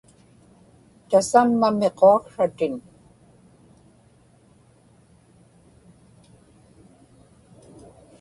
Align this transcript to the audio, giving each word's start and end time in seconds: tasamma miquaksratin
tasamma 1.09 1.67
miquaksratin 1.79 2.73